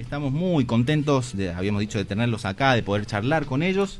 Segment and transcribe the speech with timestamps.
[0.00, 3.98] Estamos muy contentos, de, habíamos dicho, de tenerlos acá, de poder charlar con ellos.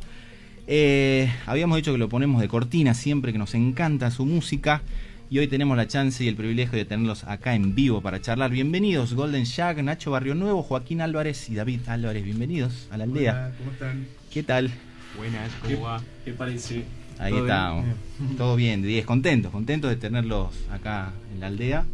[0.67, 4.81] Eh, habíamos dicho que lo ponemos de cortina siempre, que nos encanta su música.
[5.29, 8.51] Y hoy tenemos la chance y el privilegio de tenerlos acá en vivo para charlar.
[8.51, 12.25] Bienvenidos, Golden Shag, Nacho Barrio Nuevo, Joaquín Álvarez y David Álvarez.
[12.25, 13.32] Bienvenidos a la aldea.
[13.32, 14.07] Hola, ¿cómo están?
[14.32, 14.71] ¿Qué tal?
[15.19, 16.03] Buenas, ¿cómo va?
[16.25, 16.85] ¿Qué parece?
[17.19, 17.87] Ahí ¿Todo estamos.
[18.39, 21.85] Todo bien, 10, contentos, contentos de tenerlos acá en la aldea.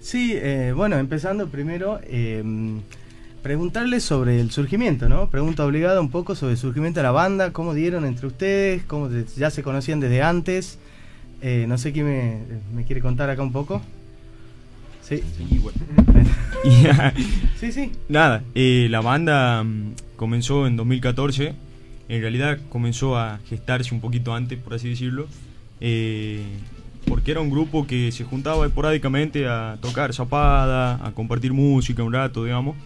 [0.00, 2.42] Sí, eh, bueno, empezando primero, eh,
[3.42, 5.28] preguntarles sobre el surgimiento, ¿no?
[5.28, 9.08] Pregunta obligada un poco sobre el surgimiento de la banda, cómo dieron entre ustedes, cómo
[9.08, 10.78] de- ya se conocían desde antes.
[11.40, 12.38] Eh, no sé quién me,
[12.74, 13.82] me quiere contar acá un poco.
[15.02, 15.22] Sí,
[15.60, 15.78] bueno.
[17.58, 17.92] Sí, sí.
[18.08, 21.54] nada, eh, la banda mm, comenzó en 2014.
[22.08, 25.26] En realidad comenzó a gestarse un poquito antes, por así decirlo.
[25.80, 26.42] eh,
[27.06, 32.12] porque era un grupo que se juntaba esporádicamente a tocar zapada, a compartir música un
[32.12, 32.76] rato, digamos.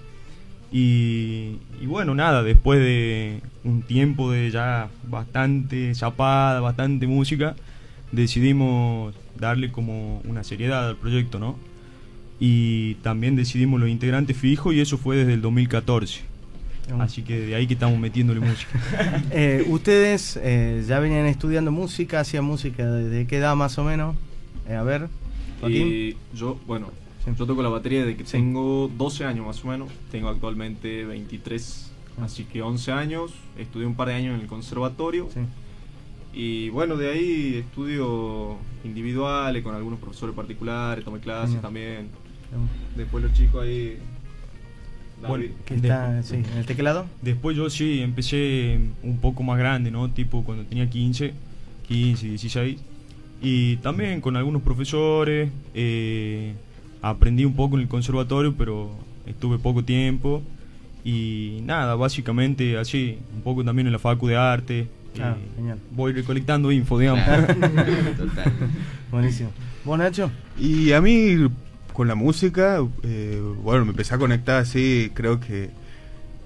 [0.76, 7.56] Y, y bueno, nada, después de un tiempo de ya bastante zapada, bastante música,
[8.12, 11.56] decidimos darle como una seriedad al proyecto, ¿no?
[12.38, 16.20] Y también decidimos los integrantes fijos y eso fue desde el 2014.
[17.00, 18.78] Así que de ahí que estamos metiéndole música.
[19.30, 24.14] Eh, ¿Ustedes eh, ya venían estudiando música, hacían música desde qué edad más o menos?
[24.68, 25.08] Eh, a ver,
[25.58, 25.88] Joaquín.
[25.88, 27.05] Y yo, bueno.
[27.36, 28.32] Yo toco la batería desde que Sí.
[28.32, 29.90] tengo 12 años más o menos.
[30.10, 32.24] Tengo actualmente 23, Ah.
[32.24, 33.32] así que 11 años.
[33.58, 35.28] Estudié un par de años en el conservatorio.
[35.32, 35.40] Sí.
[36.38, 41.62] Y bueno, de ahí estudio individuales con algunos profesores particulares, tomé clases Genial.
[41.62, 42.08] también.
[42.96, 43.98] Después los chicos ahí...
[45.26, 47.06] Bueno, ¿Qué está sí, en el teclado?
[47.22, 50.10] Después yo sí empecé un poco más grande, ¿no?
[50.10, 51.32] Tipo cuando tenía 15,
[51.88, 52.78] 15, 16.
[53.40, 55.50] Y también con algunos profesores.
[55.74, 56.54] eh,
[57.02, 58.90] aprendí un poco en el conservatorio, pero
[59.26, 60.42] estuve poco tiempo.
[61.04, 63.18] Y nada, básicamente así.
[63.34, 64.88] Un poco también en la facu de arte.
[65.20, 65.78] Ah, eh, genial.
[65.92, 67.24] voy recolectando info, digamos.
[67.24, 67.46] Claro,
[68.16, 68.52] total.
[69.10, 69.50] Buenísimo.
[69.84, 70.30] ¿Vos, Nacho?
[70.58, 71.36] Y a mí,
[71.92, 75.70] con la música, eh, bueno, me empecé a conectar así, creo que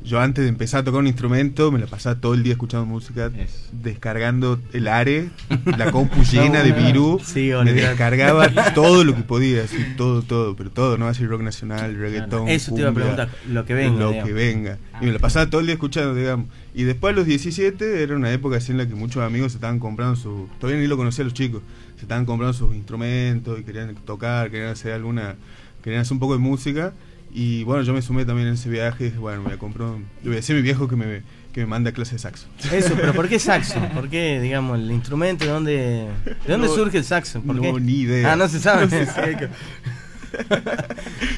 [0.04, 2.86] yo antes de empezar a tocar un instrumento, me la pasaba todo el día escuchando
[2.86, 3.68] música, Eso.
[3.72, 5.28] descargando el Are,
[5.78, 10.56] la compu llena de virus, Sí, me descargaba todo lo que podía, así, todo, todo,
[10.56, 13.98] pero todo, no así rock nacional, reggaetón, Eso te iba a preguntar, lo que venga.
[13.98, 14.28] lo digamos.
[14.28, 14.78] que venga.
[15.00, 16.46] Y me la pasaba todo el día escuchando, digamos.
[16.74, 19.58] Y después a los 17 era una época así en la que muchos amigos se
[19.58, 20.48] estaban comprando su...
[20.60, 21.62] Todavía ni lo conocía a los chicos.
[21.96, 25.34] Se estaban comprando sus instrumentos y querían tocar, querían hacer alguna...
[25.82, 26.92] Querían hacer un poco de música.
[27.32, 30.28] Y bueno, yo me sumé también en ese viaje y dije, bueno, me un- Le
[30.28, 32.46] voy a decir a mi viejo que me, que me manda clases de saxo.
[32.72, 33.80] Eso, pero ¿por qué saxo?
[33.94, 35.44] ¿Por qué, digamos, el instrumento?
[35.44, 36.08] ¿De dónde, de
[36.48, 37.41] dónde No, surge el saxo?
[37.41, 37.72] ¿Por no, qué?
[37.80, 38.32] ni idea.
[38.32, 38.84] Ah, no se sabe.
[38.86, 39.48] No se sabe.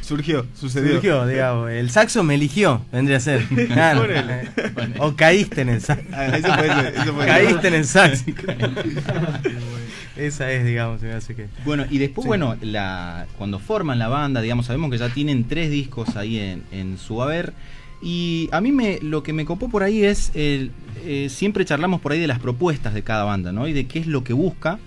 [0.03, 0.93] Surgió, sucedió.
[0.95, 1.71] Surgió, digamos.
[1.71, 3.43] El saxo me eligió, vendría a ser.
[3.69, 4.07] Claro.
[4.99, 6.05] O caíste en el saxo.
[6.13, 7.45] Ah, eso puede ser, eso puede ser.
[7.47, 8.25] Caíste en el saxo.
[10.17, 11.49] Esa es, digamos, que.
[11.65, 12.29] Bueno, y después, Sí.
[12.29, 16.63] bueno, la, cuando forman la banda, digamos, sabemos que ya tienen tres discos ahí en,
[16.71, 17.53] en su haber.
[18.03, 20.73] Y a mí me, lo que me copó por ahí es, el,
[21.05, 23.69] eh, siempre charlamos por ahí de las propuestas de cada banda, ¿no?
[23.69, 24.79] Y de qué es lo que busca.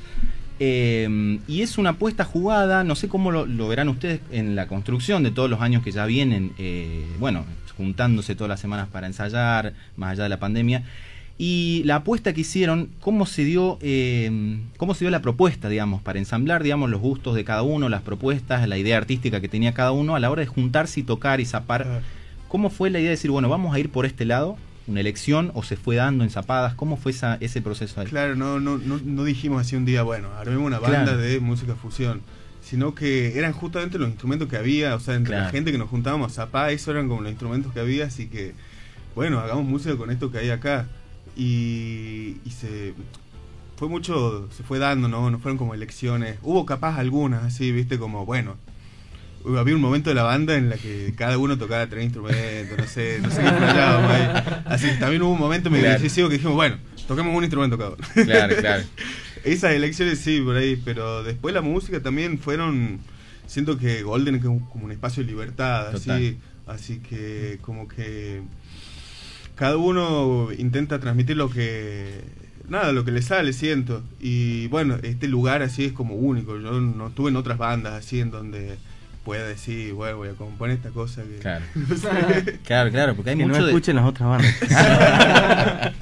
[0.59, 4.67] Eh, y es una apuesta jugada, no sé cómo lo, lo verán ustedes en la
[4.67, 9.07] construcción de todos los años que ya vienen, eh, bueno, juntándose todas las semanas para
[9.07, 10.83] ensayar, más allá de la pandemia.
[11.37, 16.01] Y la apuesta que hicieron, cómo se dio, eh, cómo se dio la propuesta, digamos,
[16.01, 19.73] para ensamblar, digamos, los gustos de cada uno, las propuestas, la idea artística que tenía
[19.73, 22.01] cada uno a la hora de juntarse y tocar y zapar.
[22.47, 24.55] ¿Cómo fue la idea de decir, bueno, vamos a ir por este lado,
[24.87, 26.73] una elección, o se fue dando en zapadas?
[26.73, 28.07] ¿Cómo fue esa, ese proceso ahí?
[28.07, 31.17] Claro, no, no, no, no dijimos así un día, bueno, armemos una banda Claro.
[31.17, 32.21] de música fusión,
[32.63, 35.89] sino que eran justamente los instrumentos que había, o sea, entre la gente que nos
[35.89, 38.53] juntábamos a zapar, eso eran como los instrumentos que había, así que,
[39.15, 40.87] bueno, hagamos música con esto que hay acá.
[41.35, 42.93] Y, y se
[43.77, 45.29] fue mucho, se fue dando, ¿no?
[45.29, 46.37] No fueron como elecciones.
[46.43, 48.55] Hubo capaz algunas, así, viste, como, bueno,
[49.57, 52.87] había un momento de la banda en la que cada uno tocaba tres instrumentos, no
[52.87, 54.61] sé, no sé qué flasheábamos ahí.
[54.65, 55.99] Así que también hubo un momento medio Claro.
[56.01, 56.77] decisivo que dijimos, bueno,
[57.07, 57.97] toquemos un instrumento cada uno.
[58.25, 58.83] Claro, claro.
[59.43, 62.99] Esas elecciones sí, por ahí, pero después la música también fueron,
[63.45, 66.15] siento que Golden es como como un espacio de libertad, Total.
[66.15, 68.41] así, así que como que
[69.55, 72.21] cada uno intenta transmitir lo que,
[72.69, 76.79] nada, lo que le sale, siento, y bueno, este lugar así es como único, yo
[76.79, 78.77] no estuve en otras bandas así en donde
[79.25, 81.37] pueda decir, bueno, voy a componer esta cosa que...
[81.39, 81.65] Claro.
[81.75, 82.59] no sé.
[82.63, 84.55] Claro, claro, porque hay que mucho no de- escuchen las otras bandas.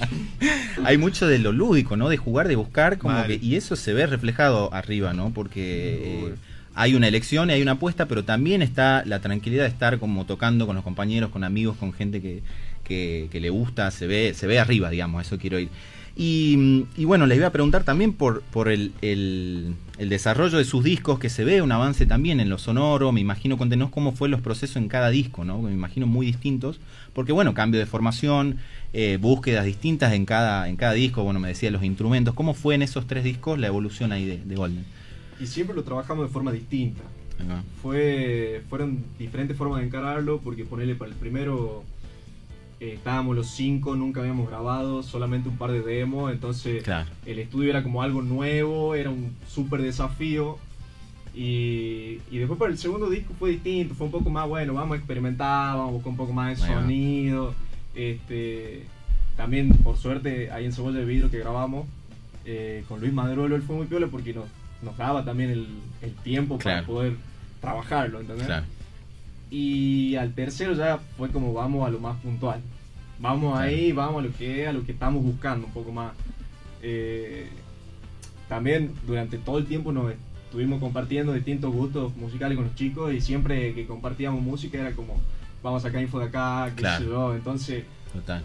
[0.83, 2.09] hay mucho de lo lúdico, ¿no?
[2.09, 5.31] De jugar, de buscar, como que, y eso se ve reflejado arriba, ¿no?
[5.31, 6.35] Porque eh,
[6.75, 10.25] hay una elección y hay una apuesta, pero también está la tranquilidad de estar como
[10.25, 12.43] tocando con los compañeros, con amigos, con gente que,
[12.83, 15.69] que, que le gusta, se ve, se ve arriba, digamos, eso quiero ir.
[16.15, 20.63] Y, y bueno, les iba a preguntar también por, por el, el- el desarrollo de
[20.65, 24.11] sus discos, que se ve un avance también en lo sonoro, me imagino, contenos cómo
[24.11, 25.59] fue los procesos en cada disco, ¿no?
[25.61, 26.79] Me imagino muy distintos,
[27.13, 28.57] porque bueno, cambio de formación,
[28.93, 32.75] eh, búsquedas distintas en cada, en cada disco, bueno, me decía los instrumentos, ¿cómo fue
[32.75, 34.85] en esos tres discos la evolución ahí de, de Golden?
[35.39, 37.01] Y siempre lo trabajamos de forma distinta.
[37.81, 41.83] Fue, fueron diferentes formas de encararlo, porque ponerle para el primero
[42.83, 47.09] eh, estábamos los cinco, nunca habíamos grabado, solamente un par de demos, entonces Claro.
[47.25, 50.57] el estudio era como algo nuevo, era un súper desafío.
[51.35, 54.95] Y, y después para el segundo disco fue distinto, fue un poco más bueno, vamos
[54.95, 57.55] a experimentar, vamos a buscar un poco más de sonido.
[57.95, 58.83] Este,
[59.37, 61.87] también, por suerte, ahí en Cebolla de Vidrio que grabamos
[62.45, 64.45] eh, con Luis Madrolo, él fue muy piola porque nos,
[64.83, 65.67] nos daba también el,
[66.01, 67.15] el tiempo para poder
[67.61, 68.45] trabajarlo, ¿entendés?
[68.45, 68.65] Claro.
[69.49, 72.61] Y al tercero ya fue como vamos a lo más puntual.
[73.23, 73.67] Vamos Claro.
[73.69, 76.11] ahí, vamos a lo que a lo que estamos buscando un poco más.
[76.81, 77.47] Eh,
[78.49, 80.11] también durante todo el tiempo nos
[80.45, 85.21] estuvimos compartiendo distintos gustos musicales con los chicos y siempre que compartíamos música era como
[85.63, 87.03] vamos a sacar info de acá, qué Claro.
[87.05, 87.33] sé yo.
[87.35, 88.43] Entonces Total.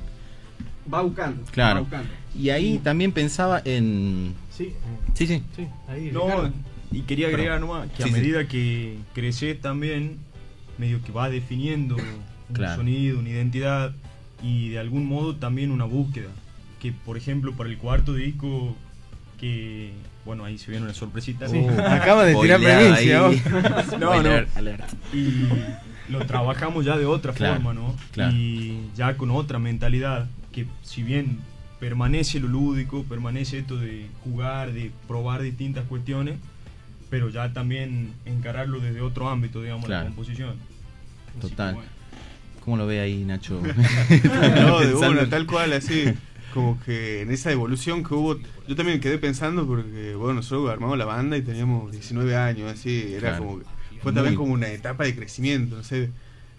[0.94, 1.42] va buscando.
[1.50, 1.74] Claro.
[1.74, 2.08] Va buscando.
[2.38, 4.32] Y ahí también pensaba en...
[4.50, 4.74] Sí, eh,
[5.14, 5.42] Sí, sí.
[5.56, 6.10] sí, ahí.
[6.12, 6.52] No,
[6.92, 8.12] y quería agregar nomás que Sí, a sí.
[8.12, 10.18] medida que creces también,
[10.78, 12.76] medio que va definiendo un Claro.
[12.76, 13.92] sonido, una identidad
[14.42, 16.28] y de algún modo también una búsqueda.
[16.80, 18.76] Que por ejemplo para el cuarto disco,
[19.40, 19.92] que
[20.24, 21.48] bueno, ahí se viene una sorpresita.
[21.48, 23.20] Sí, Uh, acaba de tirar primicia.
[23.98, 24.30] No, no.
[25.12, 25.48] Y
[26.10, 27.94] lo trabajamos ya de otra Claro, forma, ¿no?
[28.12, 28.32] claro.
[28.34, 31.38] Y ya con otra mentalidad, que si bien
[31.80, 36.36] permanece lo lúdico, permanece esto de jugar, de probar distintas cuestiones,
[37.10, 40.04] pero ya también encararlo desde otro ámbito, digamos, Claro.
[40.08, 40.50] la composición.
[40.50, 41.74] Así que, Total.
[41.74, 41.90] bueno.
[42.68, 43.62] ¿Cómo lo ve ahí, Nacho?
[44.60, 46.04] No, de una, tal cual, así.
[46.52, 48.36] Como que en esa evolución que hubo,
[48.66, 53.14] yo también quedé pensando porque, bueno, nosotros armamos la banda y teníamos 19 años, así,
[53.14, 53.38] era Claro.
[53.46, 53.64] como, que-
[54.02, 56.10] fue también Muy- como una etapa de crecimiento, no sé.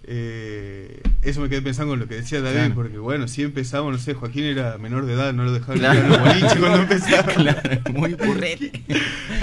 [0.03, 2.73] Eh, eso me quedé pensando con lo que decía David, Claro.
[2.75, 5.99] porque bueno, si empezamos, no sé, Joaquín era menor de edad, no lo dejaban Claro.
[5.99, 7.33] ir a los boliches cuando empezaba.
[7.33, 8.83] Claro, muy burrete.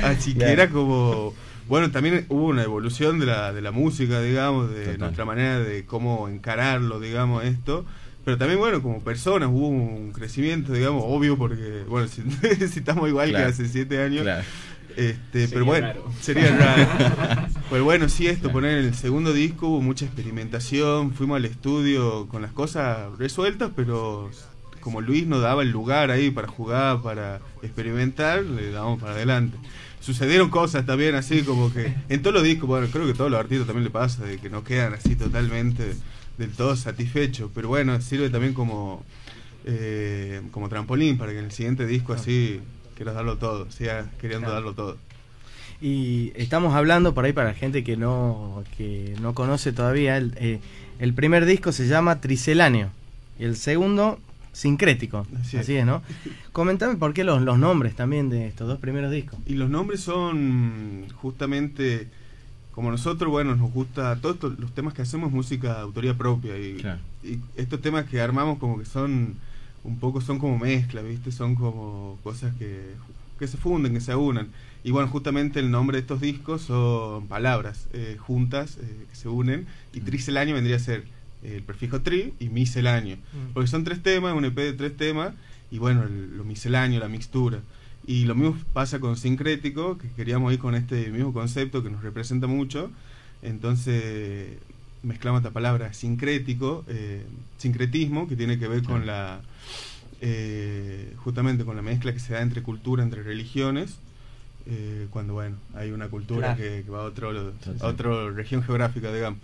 [0.03, 1.33] Así que era como.
[1.69, 4.99] Bueno, también hubo una evolución de la, de la música, digamos, de Total.
[4.99, 7.85] nuestra manera de cómo encararlo, digamos, esto.
[8.25, 12.23] Pero también, bueno, como personas hubo un crecimiento, digamos, obvio, porque, bueno, si,
[12.69, 13.47] si estamos igual Claro.
[13.47, 14.43] que hace siete años, Claro.
[14.97, 16.05] este, Sería pero bueno, raro.
[16.21, 17.49] sería raro.
[17.71, 22.27] pero bueno, sí, esto, poner en el segundo disco hubo mucha experimentación, fuimos al estudio
[22.29, 24.31] con las cosas resueltas, pero
[24.81, 29.57] como Luis nos daba el lugar ahí para jugar, para experimentar, le damos para adelante.
[30.07, 33.29] Sucedieron cosas también así como que en todos los discos, bueno, creo que a todos
[33.29, 35.95] los artistas también le pasa, de que no quedan así totalmente
[36.39, 39.03] del todo satisfechos, pero bueno, sirve también como
[39.65, 42.61] eh, como trampolín para que en el siguiente disco así
[42.95, 44.55] quieras darlo todo, sigas queriendo Claro.
[44.55, 44.97] darlo todo.
[45.83, 50.17] Y estamos hablando por ahí para la gente que no, que no conoce todavía.
[50.19, 50.61] El, eh,
[51.01, 52.91] el primer disco se llama Triceláneo
[53.41, 54.21] y el segundo
[54.57, 55.27] Sincrético.
[55.41, 55.81] Así Así, es.
[55.81, 56.03] es, ¿no?
[56.53, 59.39] Comentame por qué los, los nombres también de estos dos primeros discos.
[59.47, 62.09] Y los nombres son justamente
[62.73, 66.59] como nosotros, bueno, nos gusta todos estos- los temas que hacemos música de autoría propia
[66.59, 67.01] y, Claro.
[67.23, 69.35] y estos temas que armamos como que son
[69.85, 71.31] un poco son como mezcla, ¿viste?
[71.33, 72.95] Son como cosas que,
[73.39, 74.49] que se funden, que se aunan.
[74.85, 79.29] Y bueno, justamente el nombre de estos discos son palabras eh, juntas eh, que se
[79.29, 81.05] unen y tricelanio vendría a ser
[81.55, 83.17] el prefijo tri y misceláneo.
[83.55, 85.35] Porque son tres temas, un EP de tres temas,
[85.71, 87.61] y bueno, el- lo misceláneo, la mixtura.
[88.07, 92.03] Y lo mismo pasa con sincrético, que queríamos ir con este mismo concepto que nos
[92.03, 92.91] representa mucho.
[93.43, 94.59] Entonces
[95.03, 97.25] mezclamos esta palabra sincrético, eh,
[97.59, 99.41] sincretismo, que tiene que ver con la
[100.21, 103.99] eh, justamente con la mezcla que se da entre cultura, entre religiones.
[104.69, 106.57] eh, cuando bueno, hay una cultura Claro.
[106.57, 107.31] que, que va a otro,
[107.81, 109.39] a otra región geográfica, digamos.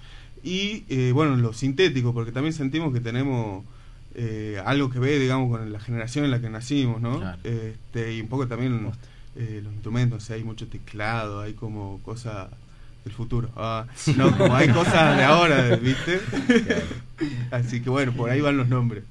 [0.44, 3.64] Y eh, bueno, lo sintético, porque también sentimos que tenemos
[4.14, 7.20] eh, algo que ver, digamos, con la generación en la que nacimos, ¿no?
[7.20, 7.38] Claro.
[7.44, 8.90] Este, y un poco también
[9.36, 12.48] eh, los instrumentos, o sea, hay mucho teclado, hay como cosas
[13.04, 13.50] del futuro.
[13.56, 16.20] Ah, no, como hay cosas de ahora, ¿viste?
[17.50, 19.04] Así que bueno, por ahí van los nombres.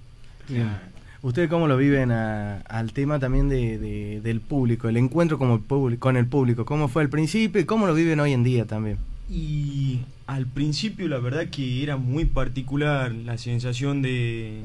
[1.22, 5.54] ¿Ustedes cómo lo viven a- al tema también de, de- del público, el encuentro como
[5.56, 6.66] el público, con el público?
[6.66, 8.98] ¿Cómo fue al principio y cómo lo viven hoy en día también?
[9.30, 10.00] Y
[10.32, 14.62] al principio la verdad que era muy particular la sensación de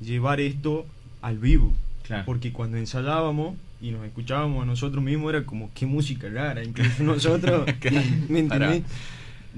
[0.00, 0.86] llevar esto
[1.22, 1.72] al vivo.
[2.02, 2.24] Claro.
[2.26, 7.02] Porque cuando ensayábamos y nos escuchábamos a nosotros mismos, era como, qué música rara, incluso
[7.04, 7.64] nosotros,
[8.28, 8.82] ¿me entendés?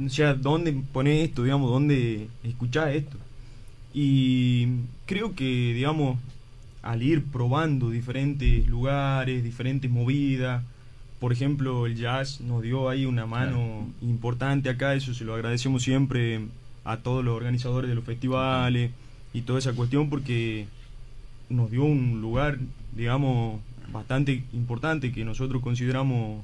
[0.04, 3.16] O sea, ¿dónde pones esto, digamos, dónde escuchás esto?
[3.94, 4.68] Y
[5.06, 6.18] creo que, digamos,
[6.82, 10.62] al ir probando diferentes lugares, diferentes movidas,
[11.20, 15.82] por ejemplo, el jazz nos dio ahí una mano importante acá, eso se lo agradecemos
[15.82, 16.40] siempre
[16.84, 18.90] a todos los organizadores de los festivales
[19.32, 20.66] y toda esa cuestión porque
[21.48, 22.58] nos dio un lugar,
[22.94, 23.60] digamos,
[23.92, 26.42] bastante importante que nosotros consideramos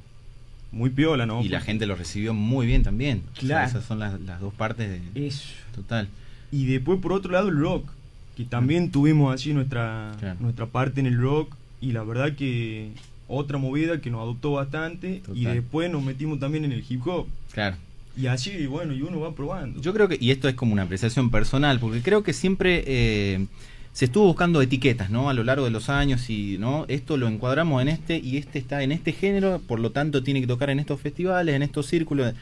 [0.71, 1.43] muy piola, ¿no?
[1.43, 3.23] Y la gente lo recibió muy bien también.
[3.39, 3.67] Claro.
[3.69, 5.27] esas son las, las dos partes de...
[5.27, 5.49] Eso.
[5.75, 6.09] Total.
[6.51, 7.91] Y después, por otro lado, el rock,
[8.37, 10.39] que también tuvimos así nuestra, Claro.
[10.41, 12.91] nuestra parte en el rock y la verdad que
[13.35, 17.27] otra movida que nos adoptó bastante y después nos metimos también en el hip hop.
[17.53, 17.77] Claro.
[18.17, 19.81] Y así, bueno, y uno va probando.
[19.81, 23.47] Yo creo que, y esto es como una apreciación personal, porque creo que siempre eh,
[23.95, 25.31] se estuvo buscando etiquetas, ¿no?
[25.31, 26.85] A lo largo de los años y, ¿no?
[26.89, 30.43] Esto lo encuadramos en este y este está en este género, por lo tanto tiene
[30.43, 32.35] que tocar en estos festivales, en estos círculos.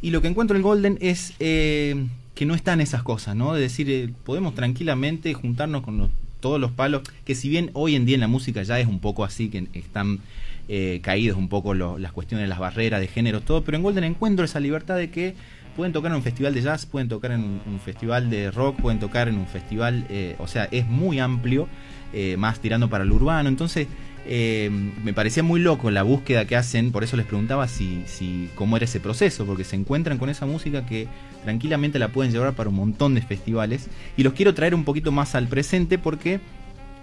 [0.00, 3.52] Y lo que encuentro en Golden es eh, que no están esas cosas, ¿no?
[3.54, 6.10] De decir, eh, podemos tranquilamente juntarnos con los-
[6.46, 9.00] todos los palos, que si bien hoy en día en la música ya es un
[9.00, 10.20] poco así, que están
[10.68, 14.44] eh, caídos un poco las cuestiones, las barreras de géneros, todo, pero en Golden encuentro
[14.44, 15.34] esa libertad de que
[15.74, 18.80] pueden tocar en un festival de jazz, pueden tocar en un, un festival de rock,
[18.80, 21.66] pueden tocar en un festival, eh, o sea, es muy amplio,
[22.12, 23.88] eh, más tirando para lo urbano, entonces
[24.28, 24.70] eh,
[25.04, 28.76] me parecía muy loco la búsqueda que hacen, por eso les preguntaba si, si cómo
[28.76, 31.06] era ese proceso, porque se encuentran con esa música que
[31.44, 35.12] tranquilamente la pueden llevar para un montón de festivales, y los quiero traer un poquito
[35.12, 36.40] más al presente porque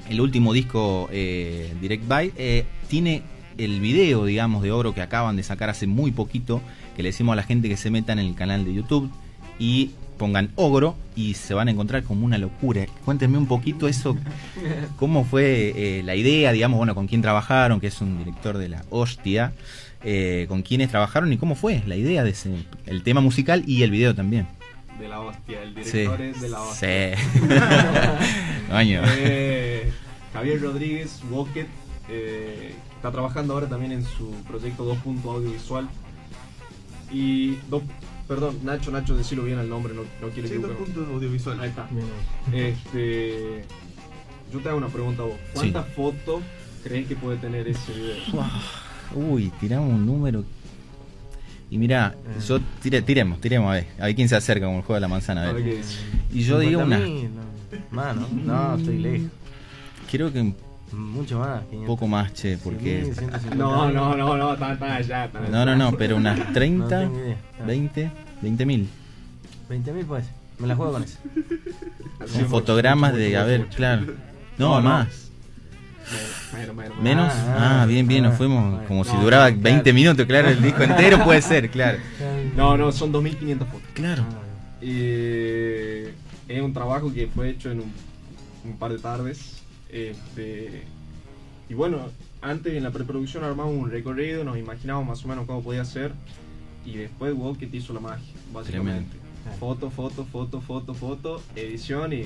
[0.09, 3.21] el último disco eh, Direct By eh, tiene
[3.57, 6.61] el video, digamos, de oro que acaban de sacar hace muy poquito,
[6.95, 9.09] que le decimos a la gente que se metan en el canal de YouTube
[9.59, 9.91] y
[10.23, 12.85] pongan Ogro y se van a encontrar como una locura.
[13.03, 14.15] Cuéntenme un poquito eso,
[14.95, 18.69] cómo fue eh, la idea, digamos, bueno, con quién trabajaron, que es un director de
[18.69, 19.51] la Hostia,
[20.01, 23.83] eh, con quiénes trabajaron y cómo fue la idea de ese, el tema musical y
[23.83, 24.47] el video también.
[24.97, 25.97] De la hostia, el Sí.
[25.97, 27.17] director es de la hostia.
[27.17, 27.23] Sí.
[29.19, 29.91] Eh,
[30.33, 31.67] Javier Rodríguez Wocket
[32.09, 34.97] eh, está trabajando ahora también en su proyecto 2.
[35.25, 35.87] Audiovisual.
[37.11, 37.57] Y.
[38.33, 41.61] perdón, Nacho, Nacho, decirlo bien el nombre, no, no quiero Sí, puntos audiovisuales.
[41.63, 41.87] Ahí está.
[42.51, 43.63] Este.
[44.51, 45.35] Yo te hago una pregunta a vos.
[45.53, 46.41] ¿Cuántas fotos
[46.83, 48.15] crees que puede tener ese video?
[49.15, 50.43] Uy, tiramos un número.
[51.69, 52.15] Y mira,
[52.47, 55.01] yo tire, tiremos, tiremos a ver, a ver quién se acerca con el juego de
[55.01, 55.41] la manzana.
[55.41, 55.71] A A ver ver.
[55.73, 55.99] qué dice.
[56.31, 57.41] Y yo digo una, 50.000, no.
[57.89, 58.27] Más, ¿no?
[58.43, 59.27] No, estoy lejos.
[60.11, 60.55] creo que un
[60.93, 61.61] Mucho más.
[61.87, 63.03] poco más, che, porque...
[63.05, 63.55] 100.000, 150.000.
[63.55, 65.25] No, no, no, no, está, está allá.
[65.25, 65.49] está allá.
[65.49, 67.37] No, no, no, pero unas No 30, tengo idea.
[67.59, 68.89] Ah, 20, 20 mil.
[69.69, 70.31] 20.000 puede ser.
[70.59, 71.17] Me la juego con eso.
[72.19, 73.75] Con fotogramas mucho, de, mucho, a ver, mucho.
[73.77, 74.01] claro.
[74.57, 74.89] No, No, no.
[74.89, 75.07] más.
[76.53, 77.33] Menos, menos.
[77.33, 78.87] Ah, Ah, bien, bien, nos ah, fuimos bueno.
[78.87, 79.95] como si No, duraba no, 20 claro.
[79.95, 81.97] minutos, claro, el disco entero puede ser, claro.
[82.55, 83.81] No, no, son 2.500 fotos.
[83.93, 84.23] Claro.
[84.81, 86.13] Eh,
[86.47, 87.91] es un trabajo que fue hecho en un,
[88.65, 89.62] un par de tardes.
[89.93, 90.83] Este,
[91.69, 91.99] y bueno,
[92.41, 96.11] antes en la preproducción armamos un recorrido, nos imaginábamos más o menos cómo podía ser.
[96.85, 99.15] Y después Walket hizo la magia, básicamente.
[99.59, 102.23] Foto, foto, foto, foto, foto, edición y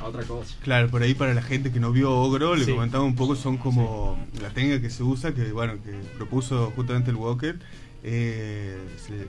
[0.00, 0.56] a otra cosa.
[0.62, 2.72] Claro, por ahí para la gente que no vio Ogro, le Sí.
[2.72, 7.10] comentaba un poco, son como la técnica que se usa, que bueno, que propuso justamente
[7.10, 7.58] el Walker.
[8.02, 9.26] Eh, se-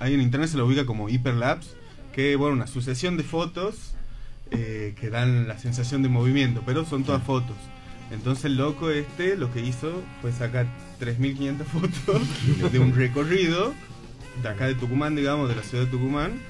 [0.00, 1.70] ahí en internet se lo ubica como hyperlapse,
[2.12, 3.94] que bueno, una sucesión de fotos
[4.50, 7.56] eh, que dan la sensación de movimiento, pero son todas fotos.
[8.10, 10.66] Entonces el loco este lo que hizo fue sacar
[11.00, 13.74] 3.500 fotos de un recorrido
[14.42, 16.40] de acá de Tucumán, digamos, de la ciudad de Tucumán.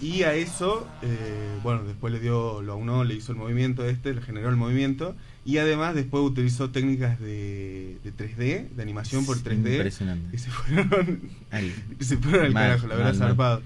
[0.00, 4.12] Y a eso, eh, bueno, después le dio, lo aunó, le hizo el movimiento este,
[4.12, 5.14] le generó el movimiento.
[5.44, 9.76] Y además después utilizó técnicas de, de 3D, de animación por 3D.
[9.76, 10.36] Impresionante.
[10.36, 11.20] Y se fueron,
[12.00, 13.62] y se fueron al Mal, carajo, la verdad, mal, mal.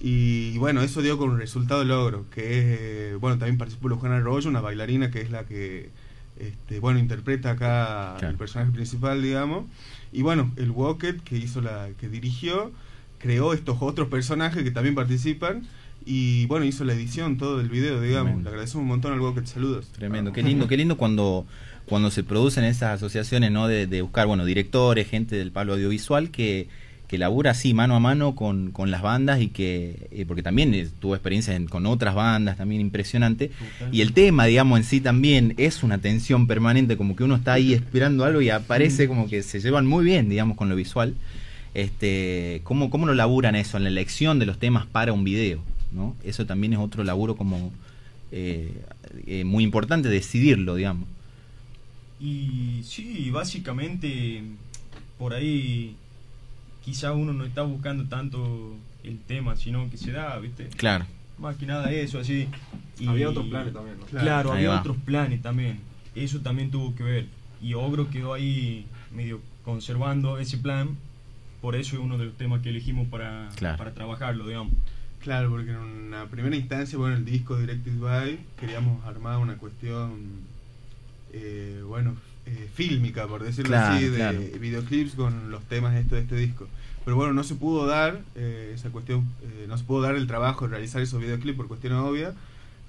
[0.00, 4.16] Y, bueno, eso dio con un resultado logro, que es, eh, bueno, también participó Lujana
[4.16, 5.90] Arroyo, una bailarina que es la que,
[6.38, 8.30] este, bueno, interpreta acá Claro.
[8.30, 9.64] el personaje principal, digamos.
[10.12, 12.70] Y bueno, el Wocket que hizo la, que dirigió,
[13.18, 15.62] creó estos otros personajes que también participan.
[16.06, 18.26] Y bueno, hizo la edición, todo del video, digamos.
[18.26, 18.50] Tremendo.
[18.50, 19.88] Le agradecemos un montón al Wocket, saludos.
[19.88, 21.46] Tremendo, qué lindo, qué lindo cuando,
[21.86, 23.68] cuando se producen esas asociaciones, ¿no?
[23.68, 26.68] De, de buscar, bueno, directores, gente del palo audiovisual que,
[27.08, 30.72] que labura así mano a mano con, con las bandas y que, eh, porque también
[30.74, 33.50] eh, tuvo experiencia en- con otras bandas, también impresionante.
[33.92, 37.52] Y el tema, digamos, en sí también es una tensión permanente, como que uno está
[37.52, 41.14] ahí esperando algo y aparece como que se llevan muy bien, digamos, con lo visual.
[41.74, 45.60] Este, ¿cómo, ¿Cómo lo laburan eso en la elección de los temas para un video?
[45.92, 46.16] ¿no?
[46.24, 47.70] Eso también es otro laburo como
[48.32, 48.72] eh,
[49.44, 51.06] muy importante decidirlo, digamos.
[52.20, 54.42] Y sí, básicamente
[55.18, 55.96] por ahí
[56.84, 60.68] quizá uno no está buscando tanto el tema, sino que se da, ¿viste?
[60.76, 61.06] Claro.
[61.38, 62.48] Más que nada eso, así.
[62.98, 64.06] Y- Había otros planes también, ¿no?
[64.06, 64.80] Claro, había va.
[64.80, 65.80] otros planes también.
[66.14, 67.26] Eso también tuvo que ver.
[67.60, 70.96] Y Ogro quedó ahí medio conservando ese plan.
[71.60, 73.78] Por eso es uno de los temas que elegimos para, Claro.
[73.78, 74.72] para trabajarlo, digamos.
[75.20, 80.20] Claro, porque en una primera instancia, bueno, el disco Directed By, queríamos armar una cuestión,
[81.32, 82.14] eh, bueno,
[82.46, 84.38] eh, fílmica, por decirlo Claro, así, de claro.
[84.60, 86.66] videoclips con los temas esto de este disco.
[87.04, 90.26] Pero bueno, no se pudo dar eh, esa cuestión, eh, no se pudo dar el
[90.26, 92.34] trabajo de realizar esos videoclips por cuestiones obvias.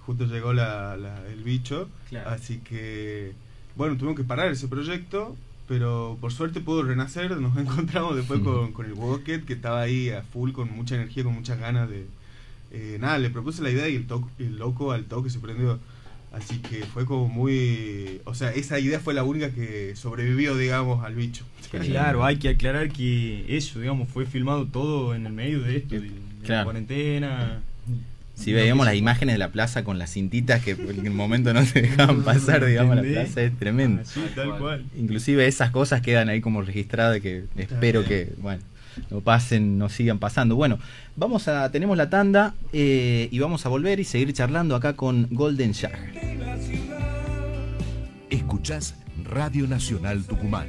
[0.05, 2.29] Justo llegó la, la- el bicho, Claro.
[2.29, 3.33] así que,
[3.75, 5.35] bueno, tuvimos que parar ese proyecto,
[5.67, 7.35] pero por suerte pudo renacer.
[7.37, 11.23] Nos encontramos después con, con el Wocket, que estaba ahí a full, con mucha energía,
[11.23, 12.05] con muchas ganas de,
[12.71, 15.79] eh, nada, le propuse la idea y el, to- el loco al toque se prendió.
[16.35, 18.19] Así que fue como muy...
[18.25, 21.45] O sea, esa idea fue la única que sobrevivió, digamos, al bicho.
[21.71, 25.95] Claro, hay que aclarar que eso, digamos, fue filmado todo en el medio de esto,
[25.95, 26.11] de, de
[26.43, 26.59] Claro.
[26.59, 27.61] la cuarentena.
[28.35, 31.65] Si veíamos las imágenes de la plaza con las cintitas que en el momento no
[31.65, 34.01] se dejaban pasar, digamos, la plaza es tremendo.
[34.01, 34.85] Así, tal cual.
[34.97, 38.61] Inclusive esas cosas quedan ahí como registradas que espero que, bueno,
[39.09, 40.55] no pasen, no sigan pasando.
[40.55, 40.79] Bueno,
[41.15, 45.27] vamos a, tenemos la tanda eh, y vamos a volver y seguir charlando acá con
[45.31, 46.13] Golden Shag.
[48.29, 50.67] Escuchás Radio Nacional Tucumán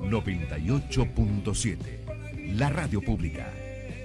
[0.00, 1.76] 98.7.
[2.54, 3.52] La radio pública.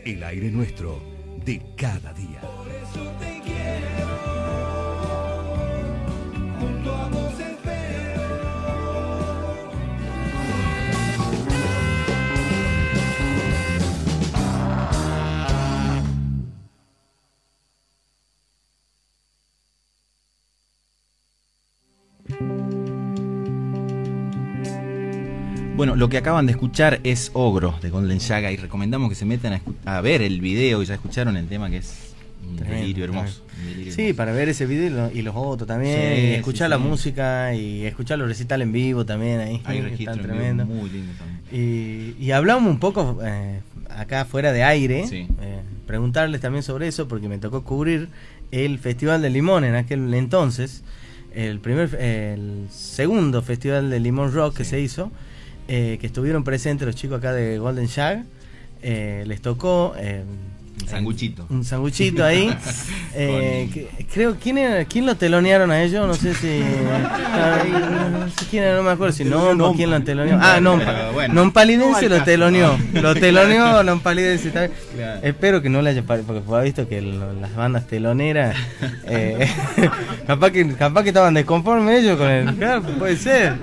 [0.06, 1.02] El aire nuestro
[1.46, 2.42] de cada día.
[26.02, 29.62] Lo que acaban de escuchar es Ogro de Golden Shaga y recomendamos que se metan
[29.86, 33.04] a, a ver el video y ya escucharon el tema que es un Tremendo, delirio
[33.04, 33.44] hermoso.
[33.60, 34.18] un delirio Sí, hermoso.
[34.18, 36.78] para ver ese video y, lo- y los otros también, Sí, y escuchar sí, la
[36.78, 36.84] sí.
[36.84, 39.62] música y escuchar los recitales en vivo también ahí.
[39.64, 40.68] Hay están registro en vivo tremendos.
[40.68, 41.40] muy lindo también.
[41.52, 43.60] Y, y hablamos un poco eh,
[43.90, 45.28] acá fuera de aire, eh,
[45.86, 48.10] preguntarles también sobre eso, porque me tocó cubrir
[48.50, 50.84] el Festival de Limón en aquel entonces,
[51.36, 55.12] el primer, el segundo Festival de Limón Rock que se hizo,
[55.74, 58.26] eh, que estuvieron presentes los chicos acá de Golden Shag,
[58.84, 59.94] eh, les tocó...
[59.98, 60.24] eh,
[60.82, 61.46] Un sanguchito.
[61.50, 62.54] un sanguchito ahí.
[63.14, 66.08] Eh, que- creo, ¿quién, era, ¿quién lo telonearon a ellos?
[66.08, 66.62] No sé si.
[68.12, 70.38] No sé quién era, no me acuerdo si no, o quién lo teloneó.
[70.42, 71.34] Ah, no, Pero bueno.
[71.34, 72.78] Nompalidense No lo teloneó.
[72.94, 74.52] Lo teloneó Nompalidense.
[74.52, 74.72] también.
[74.96, 75.20] Claro.
[75.24, 78.56] Espero que no le haya porque fue visto que lo- las bandas teloneras.
[79.08, 79.46] eh,
[80.28, 82.56] capaz, que, capaz que estaban desconformes ellos con el.
[82.56, 83.56] Claro, puede ser.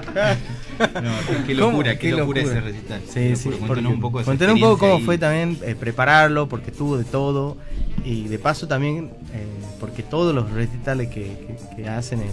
[0.78, 2.58] No, qué locura, qué, Qué locura, locura.
[2.58, 3.00] ese recital.
[3.08, 3.48] Sí, sí.
[3.50, 7.56] Cuéntanos un poco cuéntanos un poco cómo fue también eh, prepararlo, porque tuvo de todo.
[8.04, 9.44] Y de paso también, eh,
[9.80, 12.30] porque todos los recitales que, que- que hacen en,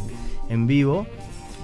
[0.49, 1.05] en vivo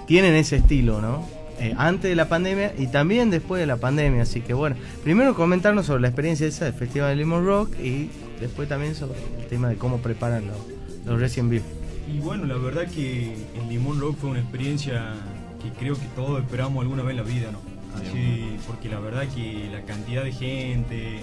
[0.08, 1.26] tienen ese estilo, ¿no?
[1.60, 4.24] Eh, antes de la pandemia y también después de la pandemia.
[4.24, 8.10] Así que bueno, primero comentarnos sobre la experiencia esa del Festival de Limón Rock y
[8.40, 10.58] después también sobre el tema de cómo preparan los,
[11.06, 11.68] los recién vivos.
[12.12, 15.14] Y bueno, la verdad que el Limón Rock fue una experiencia
[15.62, 17.60] que creo que todos esperamos alguna vez en la vida, ¿no?
[17.96, 21.20] Así, porque la verdad que la cantidad de gente,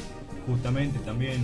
[0.46, 1.40] justamente también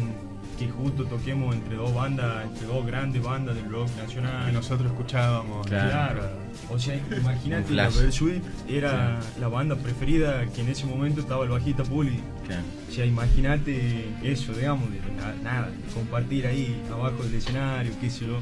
[0.59, 4.47] que justo toquemos entre dos bandas, entre dos grandes bandas del rock nacional.
[4.47, 5.67] Que nosotros escuchábamos.
[5.67, 5.91] Claro.
[5.91, 6.29] Claro.
[6.71, 8.03] O sea, imagínate, la flash.
[8.03, 12.21] Versuit era la banda preferida que en ese momento estaba el bajista Puli.
[12.47, 12.63] Claro.
[12.89, 18.27] O sea, imagínate eso, digamos, de na- nada, compartir ahí abajo del escenario, qué sé
[18.27, 18.39] yo.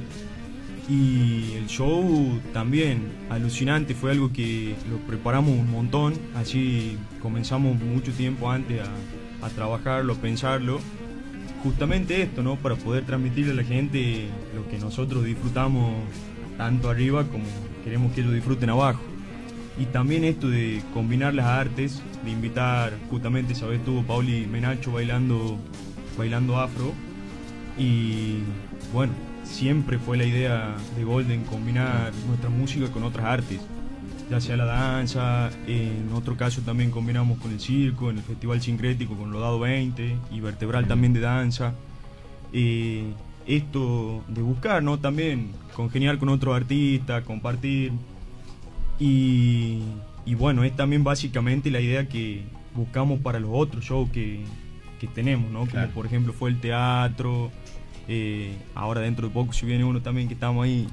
[0.92, 8.12] Y el show también, alucinante, fue algo que lo preparamos un montón, así comenzamos mucho
[8.12, 10.80] tiempo antes a, a trabajarlo, pensarlo.
[11.62, 12.56] Justamente esto, ¿no?
[12.56, 15.94] Para poder transmitirle a la gente lo que nosotros disfrutamos
[16.58, 17.46] tanto arriba como
[17.84, 19.00] queremos que ellos disfruten abajo.
[19.78, 24.92] Y también esto de combinar las artes, de invitar, justamente esa vez estuvo Pauli Menacho
[24.92, 25.58] bailando,
[26.18, 26.92] bailando afro.
[27.78, 28.38] Y
[28.92, 29.12] bueno,
[29.44, 33.60] siempre fue la idea de Golden combinar nuestra música con otras artes,
[34.30, 38.60] ya sea la danza, en otro caso también combinamos con el circo, en el Festival
[38.60, 41.74] Sincrético con Lodado 20 y Vertebral también de danza.
[42.52, 43.12] Eh,
[43.46, 44.98] esto de buscar, ¿no?
[44.98, 47.92] También congeniar con otros artistas, compartir.
[49.00, 49.80] Y,
[50.24, 52.42] y bueno, es también básicamente la idea que
[52.74, 54.44] buscamos para los otros shows que,
[55.08, 55.66] que tenemos, ¿no?
[55.66, 55.88] Claro.
[55.88, 57.50] Como por ejemplo fue el teatro.
[58.08, 60.88] eh, ahora dentro de poco si viene uno también que estamos ahí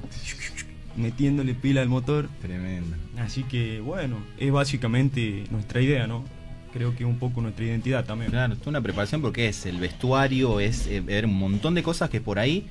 [0.96, 2.28] metiéndole pila al motor.
[2.40, 2.96] Tremendo.
[3.18, 6.24] Así que bueno, es básicamente nuestra idea, ¿no?
[6.72, 8.30] Creo que un poco nuestra identidad también.
[8.30, 12.10] Claro, es una preparación porque es el vestuario, es eh, ver un montón de cosas
[12.10, 12.68] que por ahí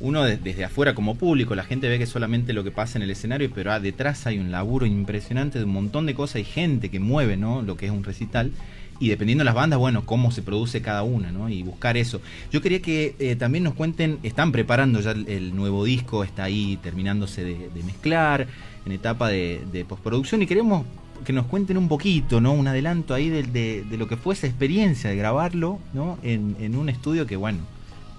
[0.00, 3.02] uno de- desde afuera como público, la gente ve que solamente lo que pasa en
[3.02, 6.44] el escenario, pero ah, detrás hay un laburo impresionante de un montón de cosas y
[6.44, 7.62] gente que mueve, ¿no?
[7.62, 8.52] Lo que es un recital.
[8.98, 11.50] Y dependiendo de las bandas, bueno, cómo se produce cada una, ¿no?
[11.50, 12.20] Y buscar eso.
[12.50, 16.78] Yo quería que eh, también nos cuenten, están preparando ya el, nuevo disco, está ahí
[16.82, 18.46] terminándose de, de mezclar,
[18.86, 20.86] en etapa de, de postproducción, y queremos
[21.26, 22.52] que nos cuenten un poquito, ¿no?
[22.52, 26.18] Un adelanto ahí de, de- de lo que fue esa experiencia de grabarlo, ¿no?
[26.22, 27.58] En, en un estudio que, bueno,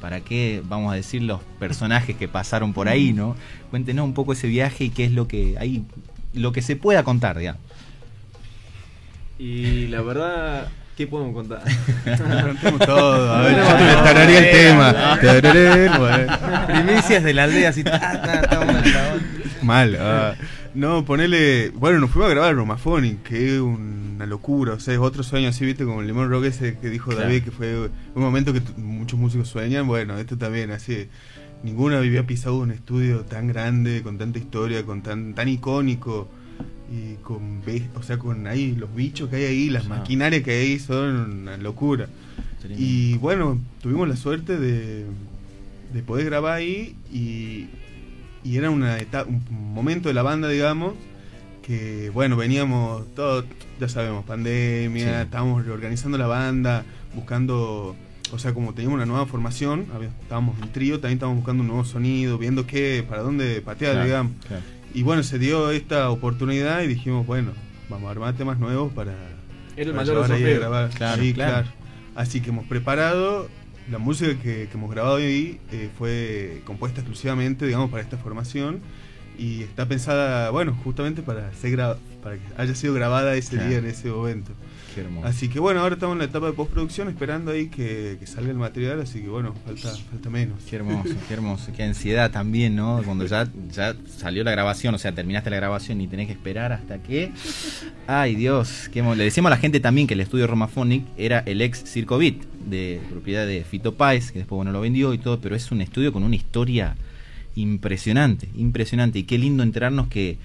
[0.01, 3.35] ¿para qué vamos a decir los personajes que pasaron por ahí, ¿no?
[3.69, 5.83] Cuéntenos un poco ese viaje y qué es lo que ahí,
[6.33, 7.61] lo que se pueda contar, digamos.
[9.39, 11.61] Y la verdad, ¿qué podemos contar?
[12.43, 15.19] Contemos todo, a ver, yo te tararía el tema.
[15.21, 16.37] Tararé, bueno.
[16.67, 17.83] Primicias de la aldea, así.
[17.83, 19.15] ta, ta.
[19.61, 19.97] Mal.
[19.99, 20.33] ah.
[20.77, 21.69] No, ponele.
[21.71, 24.73] Bueno, nos fuimos a grabar Romaphonic, que es una locura.
[24.73, 27.23] O sea, es otro sueño así, viste, como el Limón Rock ese que dijo Claro.
[27.25, 29.87] David, que fue un momento que muchos músicos sueñan.
[29.87, 31.07] Bueno, esto también, así.
[31.63, 36.27] Ninguno había pisado un estudio tan grande, con tanta historia, con tan, tan icónico.
[36.91, 37.61] Y con,
[37.95, 40.01] o sea, con ahí los bichos que hay ahí, las Claro.
[40.01, 42.07] maquinarias que hay ahí son una locura.
[42.77, 45.05] Y bueno, tuvimos la suerte de,
[45.93, 47.67] de poder grabar ahí y,
[48.43, 50.93] y era una etapa, un momento de la banda, digamos,
[51.61, 53.45] que bueno, veníamos todos,
[53.79, 55.23] ya sabemos, pandemia, Sí.
[55.25, 57.95] estábamos reorganizando la banda, buscando,
[58.31, 61.67] o sea, como teníamos una nueva formación, había- estábamos en trío, también estábamos buscando un
[61.67, 64.31] nuevo sonido, viendo qué, para dónde patear, Claro, digamos.
[64.47, 64.63] claro.
[64.93, 67.51] Y bueno, se dio esta oportunidad y dijimos, bueno,
[67.89, 69.11] vamos a armar temas nuevos para,
[69.75, 70.59] Era el para mayor llevar ahí a desafío.
[70.61, 70.89] grabar.
[70.91, 71.51] Claro, Sí, claro.
[71.51, 71.67] claro.
[72.15, 73.49] Así que hemos preparado,
[73.91, 78.81] la música que, hemos grabado ahí eh, fue compuesta exclusivamente, digamos, para esta formación
[79.37, 81.77] y está pensada, bueno, justamente para ser
[82.23, 83.69] para que haya sido grabada ese Claro.
[83.69, 84.51] día, en ese momento.
[84.95, 85.27] Qué hermoso.
[85.27, 88.49] Así que bueno, ahora estamos en la etapa de postproducción esperando ahí que, que salga
[88.49, 90.63] el material, así que bueno, falta, falta menos.
[90.67, 91.71] Qué hermoso, qué hermoso.
[91.75, 93.01] Qué ansiedad también, ¿no?
[93.05, 96.73] Cuando ya, ya salió la grabación, o sea, terminaste la grabación y tenés que esperar
[96.73, 97.31] hasta que.
[98.07, 98.89] Ay, Dios.
[98.91, 102.17] Qué Le decíamos a la gente también que el estudio Romaphonic era el ex Circo
[102.17, 105.71] Beat, de propiedad de Fito Páez, que después bueno lo vendió y todo, pero es
[105.71, 106.95] un estudio con una historia
[107.57, 109.19] impresionante, impresionante.
[109.19, 110.37] Y qué lindo enterarnos que.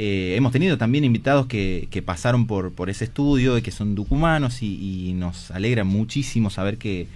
[0.00, 3.96] eh, hemos tenido también invitados que, que pasaron por, por ese estudio y que son
[3.96, 7.08] tucumanos y, nos alegra muchísimo saber que,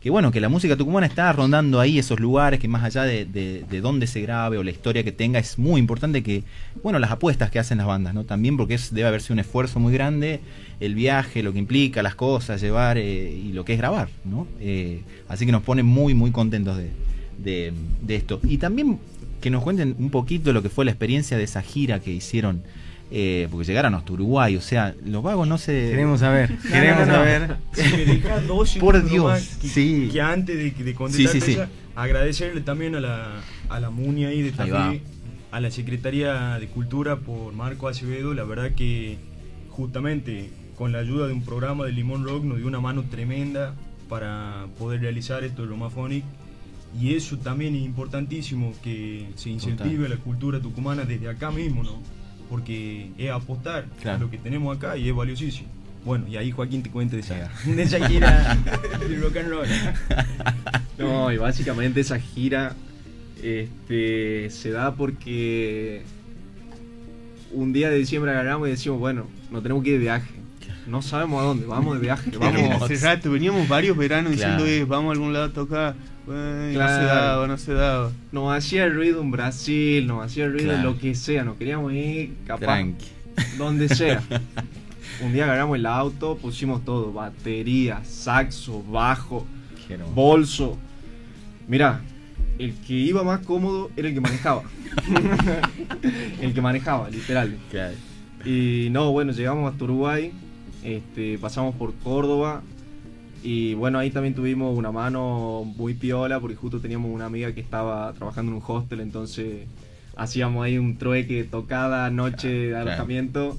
[0.00, 3.26] que bueno, que la música tucumana está rondando ahí esos lugares que más allá de,
[3.26, 6.42] de, de dónde se grabe o la historia que tenga, es muy importante que,
[6.82, 8.24] bueno, las apuestas que hacen las bandas, ¿no?
[8.24, 10.40] También porque es, debe haberse un esfuerzo muy grande,
[10.80, 14.46] el viaje, lo que implica, las cosas, llevar eh, y lo que es grabar, ¿no?
[14.58, 16.88] Eh, así que nos pone muy, muy contentos de,
[17.42, 18.40] de, de esto.
[18.42, 18.98] Y también
[19.40, 22.62] que nos cuenten un poquito lo que fue la experiencia de esa gira que hicieron,
[23.10, 25.90] eh, porque llegaron hasta Uruguay, o sea, los vagos no se...
[25.90, 27.18] Queremos saber, queremos no, no.
[27.18, 27.56] saber.
[27.72, 30.08] Si me dejas dos Por Dios, que, sí.
[30.12, 31.52] que antes de, de contestar Sí, sí, sí.
[31.52, 35.02] esa, agradecerle también a la, a la MUNI ahí de Ahí
[35.50, 39.18] a la Secretaría de Cultura por Marco Acevedo, la verdad que
[39.68, 43.74] justamente con la ayuda de un programa de Limón Rock nos dio una mano tremenda
[44.08, 46.24] para poder realizar esto de Lomafonic
[47.00, 51.98] y eso también es importantísimo que se incentive la cultura tucumana desde acá mismo, ¿no?
[52.50, 54.18] Porque es apostar Claro.
[54.18, 55.68] a lo que tenemos acá y es valiosísimo.
[56.04, 58.56] Bueno, y ahí Joaquín te cuente de esa, de esa gira
[59.08, 59.66] de rock and roll.
[60.98, 62.74] No, y básicamente esa gira
[63.42, 66.02] este, se da porque
[67.52, 70.30] un día de diciembre agarramos y decimos, bueno, nos tenemos que ir de viaje.
[70.86, 72.82] No sabemos a dónde, vamos de viaje, vamos.
[72.82, 74.62] Hace rato, veníamos varios veranos Claro.
[74.64, 75.94] diciendo, "Eh, vamos a algún lado a tocar.
[76.26, 78.12] Bueno, No se daba, no se daba.
[78.30, 80.92] Nos hacía ruido en Brasil, nos hacía ruido Claro.
[80.92, 83.06] lo que sea, nos queríamos ir capaz Tranqui.
[83.58, 84.22] donde sea.
[85.22, 89.46] Un día agarramos el auto, pusimos todo, batería, saxo, bajo,
[90.14, 90.78] bolso.
[91.68, 92.00] Mira,
[92.58, 94.62] el que iba más cómodo era el que manejaba.
[96.40, 97.56] el que manejaba, literal.
[97.70, 97.94] Claro.
[98.44, 100.32] Y no, bueno, llegamos hasta Uruguay,
[100.82, 102.62] este, pasamos por Córdoba
[103.42, 107.60] y bueno, ahí también tuvimos una mano muy piola porque justo teníamos una amiga que
[107.60, 109.66] estaba trabajando en un hostel, entonces
[110.16, 113.58] hacíamos ahí un trueque, tocada, noche de alojamiento.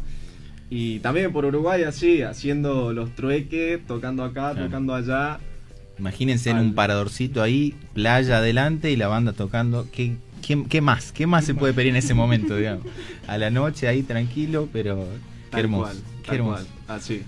[0.70, 5.40] Y también por Uruguay así, haciendo los trueques, tocando acá, tocando allá.
[6.00, 9.88] Imagínense en un paradorcito ahí, playa adelante y la banda tocando.
[9.92, 11.12] ¿Qué, qué, qué más?
[11.12, 12.86] ¿Qué más se puede pedir en ese momento, digamos?
[13.28, 15.06] A la noche ahí tranquilo, pero
[15.52, 16.02] qué Tal hermoso.
[16.24, 16.66] qué hermoso.
[16.66, 17.22] cual, así.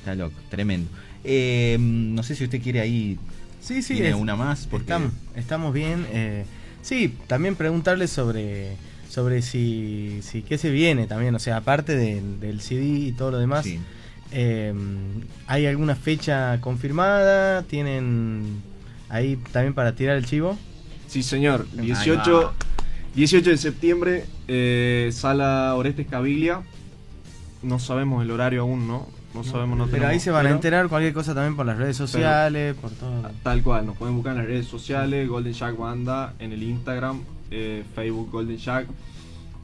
[0.00, 0.90] Está loco, tremendo.
[1.24, 3.18] Eh, no sé si usted quiere ahí.
[3.60, 4.66] Sí, sí, tiene es- una más.
[4.66, 6.06] Porque Estamos, estamos bien.
[6.12, 6.44] eh,
[6.82, 8.76] sí, también preguntarle sobre,
[9.08, 13.30] sobre si, si qué se viene también, o sea, aparte de- del CD y todo
[13.32, 13.64] lo demás.
[13.64, 13.78] Sí.
[14.34, 14.72] eh,
[15.46, 17.62] ¿Hay alguna fecha confirmada?
[17.64, 18.62] ¿Tienen
[19.10, 20.58] ahí también para tirar el chivo?
[21.06, 21.66] Sí, señor.
[21.78, 22.54] Ahí 18, va.
[23.14, 26.62] 18 de septiembre, eh, sala Orestes Cabilia.
[27.62, 29.06] No sabemos el horario aún, ¿no?
[29.34, 31.78] No sabemos, no Pero tenemos- ahí se van a enterar cualquier cosa también por las
[31.78, 33.30] redes sociales, por todo.
[33.42, 37.22] Tal cual, nos pueden buscar en las redes sociales, Golden Shack Banda, en el Instagram,
[37.50, 38.86] eh, Facebook Golden Shack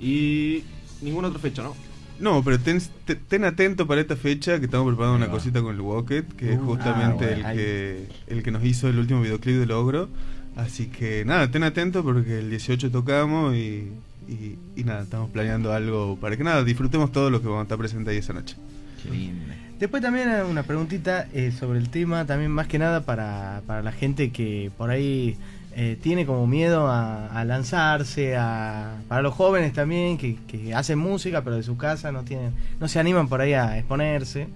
[0.00, 0.64] y
[1.02, 1.74] ninguna otra fecha, ¿no?
[2.20, 5.32] No, pero ten, te- ten atento para esta fecha que estamos preparando Ahí una va.
[5.32, 8.88] cosita con el Wocket, que es Uh, justamente ah, el, que, el que nos hizo
[8.88, 10.08] el último videoclip de Logro.
[10.56, 13.92] Así que nada, ten atento porque el 18 tocamos y,
[14.28, 17.62] y, y nada, estamos planeando algo para que nada, disfrutemos todo lo que vamos a
[17.64, 18.56] estar presentes ahí esa noche.
[19.02, 19.44] Qué lindo.
[19.78, 23.92] Después también una preguntita eh, sobre el tema, también más que nada para, para la
[23.92, 25.36] gente que por ahí
[25.76, 30.98] eh, tiene como miedo a, a lanzarse, a, para los jóvenes también que, que hacen
[30.98, 34.48] música pero de su casa no tienen, no se animan por ahí a exponerse.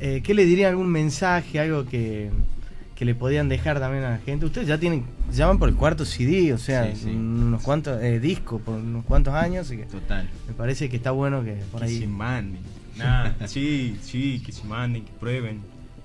[0.00, 2.30] Eh, ¿Qué le diría algún mensaje, algo que,
[2.94, 4.46] que le podían dejar también a la gente?
[4.46, 7.10] Ustedes ya tienen, ya van por el cuarto CD, o sea, Sí, sí.
[7.10, 10.26] unos cuantos eh, discos por unos cuantos años, así que Total.
[10.46, 12.06] me parece que está bueno que por ahí.
[12.06, 12.62] manden.
[12.98, 15.60] Nada, sí, sí, que se manden, que prueben.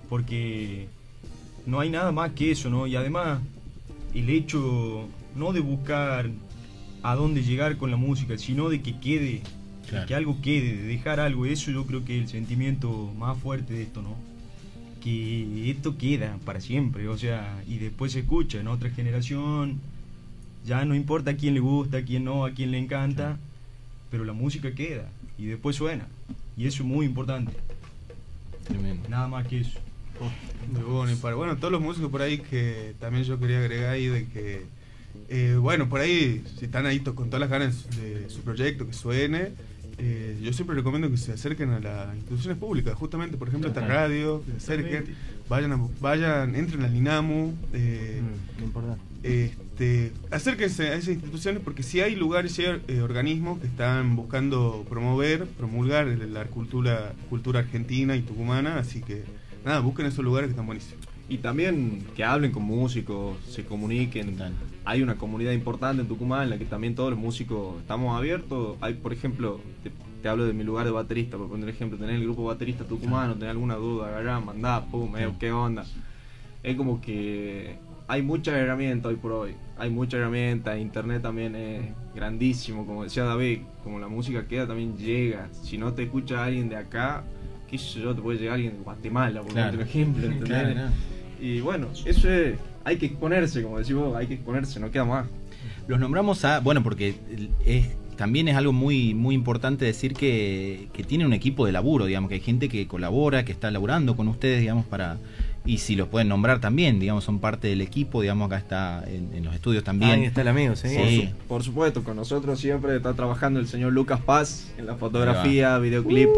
[0.10, 0.88] Porque
[1.66, 2.88] no hay nada más que eso, ¿no?
[2.88, 3.42] Y además,
[4.14, 6.30] el hecho no de buscar
[7.02, 9.42] a dónde llegar con la música, sino de que quede,
[9.92, 11.46] de que algo quede, de dejar algo.
[11.46, 14.16] Eso yo creo que es el sentimiento más fuerte de esto, ¿no?
[15.04, 19.80] Que esto queda para siempre, o sea, y después se escucha en otra generación.
[20.66, 23.38] Ya no importa a quién le gusta, a quién no, a quién le encanta,
[24.10, 26.08] pero la música queda y después suena.
[26.58, 27.54] Y eso es muy importante.
[28.68, 29.10] Tremendo.
[29.10, 29.80] Nada más que eso.
[30.72, 33.92] Muy bueno, y para bueno, todos los músicos por ahí que también yo quería agregar
[33.92, 34.66] ahí de que,
[35.30, 38.94] eh, bueno, por ahí, si están ahí con todas las ganas de su proyecto, que
[38.94, 39.52] suene,
[39.98, 43.74] eh, yo siempre recomiendo que se acerquen a las instituciones públicas, justamente, por ejemplo, a
[43.74, 45.16] esta radio, que se acerquen,
[45.50, 49.02] vayan, a, vayan entren al INAMU, eh, Mm, importante.
[49.74, 54.86] Este, acérquense a esas instituciones porque si hay lugares y eh, organismos que están buscando
[54.88, 59.24] promover, promulgar la cultura, cultura argentina y tucumana, así que
[59.66, 61.04] nada, busquen esos lugares que están buenísimos.
[61.28, 64.34] Y también que hablen con músicos, se comuniquen.
[64.34, 64.54] Total.
[64.86, 68.78] Hay una comunidad importante en Tucumán en la que también todos los músicos estamos abiertos.
[68.80, 72.16] Hay, por ejemplo, te, te hablo de mi lugar de baterista, por poner ejemplo, tener
[72.16, 75.84] el grupo baterista tucumano, tener alguna duda, agarrá, mandá, pum, eh, qué onda.
[76.62, 79.52] Es como que hay muchas herramientas hoy por hoy.
[79.78, 81.82] Hay muchas herramientas, internet también es
[82.16, 85.50] grandísimo, como decía David, como la música queda también llega.
[85.64, 87.24] Si no te escucha alguien de acá,
[87.70, 89.82] qué sé yo, te puede llegar alguien de Guatemala, por Claro.
[89.82, 90.90] ejemplo, claro.
[91.42, 95.06] Y bueno, eso es, hay que exponerse, como decís vos, hay que exponerse, no queda
[95.06, 95.26] más.
[95.88, 96.60] Los nombramos a.
[96.60, 97.16] Bueno, porque
[97.66, 102.06] es, también es algo muy, muy importante decir que, que tiene un equipo de laburo,
[102.06, 105.18] digamos, que hay gente que colabora, que está laburando con ustedes, digamos, para.
[105.66, 109.34] Y si los pueden nombrar también, digamos, son parte del equipo, digamos, acá está en,
[109.34, 110.12] en los estudios también.
[110.12, 110.90] Ahí está el amigo, sí.
[110.90, 110.98] Sí.
[110.98, 114.96] Por, su- por supuesto, con nosotros siempre está trabajando el señor Lucas Paz en la
[114.96, 116.30] fotografía, videoclip,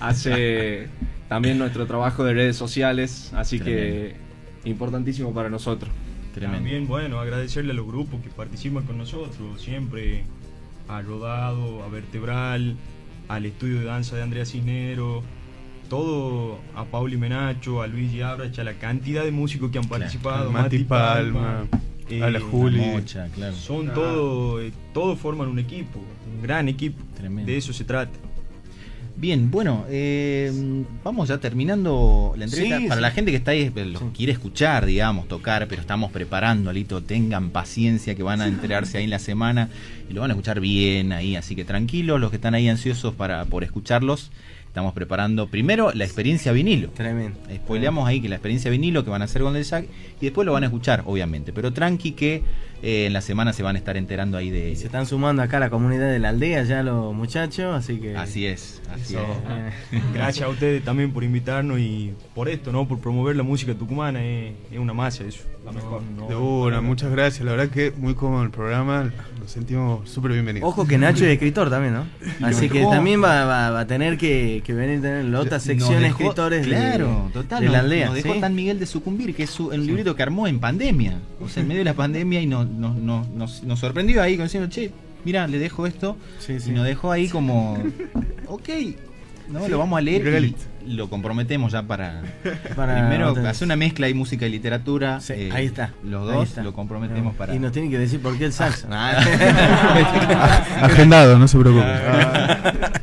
[0.00, 0.88] hace
[1.28, 4.14] también nuestro trabajo de redes sociales, así que
[4.64, 5.90] importantísimo para nosotros.
[6.34, 6.58] Tremendo.
[6.58, 10.24] También, bueno, agradecerle a los grupos que participan con nosotros, siempre
[10.88, 12.76] a Rodado, a Vertebral,
[13.28, 15.22] al estudio de danza de Andrea Cisnero,
[15.88, 20.80] todo a Pauli Menacho, a Luigi Abracha, la cantidad de músicos que han participado, Mati
[20.84, 21.66] Palma,
[22.10, 22.78] eh, a la Juli.
[22.80, 23.54] Mocha, claro.
[23.54, 23.94] Son Ah.
[23.94, 25.98] todo, eh, todos forman un equipo,
[26.34, 27.02] un gran equipo.
[27.16, 27.50] Tremendo.
[27.50, 28.12] De eso se trata.
[29.18, 30.52] Bien, bueno, eh,
[31.02, 32.78] vamos ya terminando la entrevista.
[32.80, 33.02] Sí, Para sí.
[33.02, 37.48] la gente que está ahí, los quiere escuchar, digamos, tocar, pero estamos preparando, Alito, tengan
[37.48, 39.70] paciencia que van a enterarse ahí en la semana
[40.10, 43.14] y lo van a escuchar bien ahí, así que tranquilos, los que están ahí ansiosos
[43.14, 44.30] para por escucharlos,
[44.76, 46.90] estamos preparando primero la experiencia vinilo.
[46.90, 47.38] Tremendo.
[47.50, 49.86] Spoileamos ahí que la experiencia vinilo que van a hacer con el Jack
[50.20, 52.42] y después lo van a escuchar, obviamente, pero tranqui que
[52.82, 54.70] eh, en la semana se van a estar enterando ahí de...
[54.70, 57.98] Y se están sumando acá a la comunidad de la aldea ya los muchachos, así
[57.98, 58.16] que.
[58.16, 59.22] Así es, así Eso.
[59.22, 59.26] es.
[59.96, 62.86] Eh, Gracias a ustedes también por invitarnos y por esto, ¿no?
[62.88, 65.42] Por promover la música tucumana, es, es una masa eso.
[65.64, 66.00] La mejor.
[66.28, 69.10] De una, muchas gracias, la verdad que muy cómodo el programa,
[69.40, 70.68] nos sentimos súper bienvenidos.
[70.68, 72.06] Ojo que Nacho es escritor también, ¿no?
[72.46, 75.58] Así que también va, va- va a tener que, que venir a tener la otra
[75.58, 78.06] sección de dejó- escritores de- claro, total, de la aldea.
[78.06, 78.40] Nos dejó ¿sí?
[78.40, 81.18] Tan Miguel de Sucumbir, que es su, un librito que armó en pandemia.
[81.40, 84.36] O sea, en medio de la pandemia y nos, nos, nos, nos, nos sorprendió ahí
[84.36, 84.90] con diciendo, che,
[85.24, 86.16] mira, le dejo esto.
[86.38, 86.70] Sí, sí.
[86.70, 87.78] Y nos dejó ahí como,
[88.46, 88.68] ok.
[89.48, 90.42] No, lo vamos a leer
[90.84, 92.20] y lo comprometemos ya para,
[92.76, 95.20] Para- primero hacer una mezcla de música y literatura.
[95.20, 95.92] Sí, eh, ahí está.
[96.02, 96.64] Los dos está.
[96.64, 97.54] lo comprometemos No, para.
[97.54, 98.88] Y nos tienen que decir por qué el saxo.
[98.88, 99.20] Nada.
[100.82, 101.84] Agendado, no se preocupe.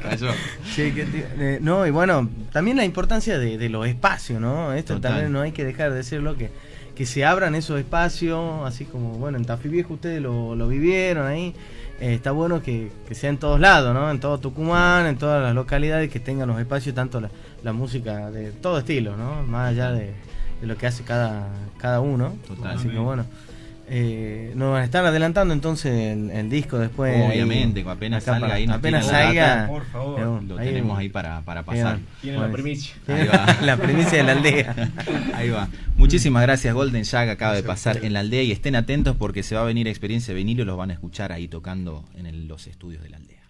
[0.02, 0.32] Cayó.
[0.74, 1.06] Sí, que
[1.40, 4.74] eh, no, y bueno, también la importancia de, de los espacios, ¿no?
[4.74, 5.12] Esto Total.
[5.14, 6.52] también no hay que dejar de decirlo, que,
[6.96, 11.26] que se abran esos espacios, así como, bueno, en Tafí Viejo ustedes lo, lo vivieron
[11.26, 11.56] ahí.
[12.00, 14.12] Eh, está bueno que, que sea en todos lados, ¿no?
[14.12, 17.30] En todo Tucumán, en todas las localidades, que tengan los espacios, tanto la,
[17.64, 19.44] la música de todo estilo, ¿no?
[19.44, 20.14] Más allá de,
[20.62, 22.36] de lo que hace cada, cada uno.
[22.48, 22.78] Total.
[22.78, 23.26] Así que bueno.
[23.96, 27.16] Eh, nos van a estar adelantando entonces el, el disco después.
[27.30, 29.48] Obviamente, ahí, apenas salga para- ahí nos Apenas salga.
[29.56, 30.20] data, por favor.
[30.20, 32.00] eh, Lo ahí- tenemos ahí para, para pasar.
[32.20, 32.96] Tienen la primicia.
[33.08, 33.58] Ahí va.
[33.62, 34.76] la primicia de la aldea.
[35.36, 35.68] Ahí va.
[35.96, 39.54] Muchísimas gracias, Golden Shag acaba de pasar en la aldea y estén atentos porque se
[39.54, 42.66] va a venir experiencia de vinilo, los van a escuchar ahí tocando en el- los
[42.66, 43.43] estudios de la aldea.